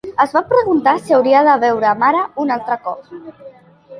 [0.23, 3.15] Es va preguntar si hauria de veure Mara un altre cop.